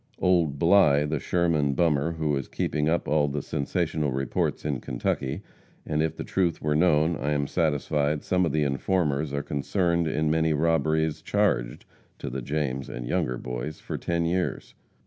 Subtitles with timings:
[0.17, 5.43] Old Bly, the Sherman bummer, who is keeping up all the sensational reports in Kentucky,
[5.85, 10.07] and if the truth was known, I am satisfied some of the informers are concerned
[10.07, 11.85] in many robberies charged
[12.17, 14.73] to the James and Younger Boys for ten years.